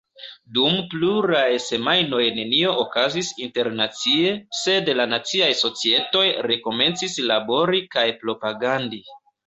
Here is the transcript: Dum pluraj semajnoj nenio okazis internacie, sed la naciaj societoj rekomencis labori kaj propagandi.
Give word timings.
Dum 0.57 0.77
pluraj 0.93 1.51
semajnoj 1.65 2.21
nenio 2.39 2.71
okazis 2.85 3.31
internacie, 3.49 4.33
sed 4.63 4.91
la 5.03 5.09
naciaj 5.15 5.53
societoj 5.63 6.27
rekomencis 6.53 7.23
labori 7.31 7.89
kaj 7.97 8.11
propagandi. 8.27 9.07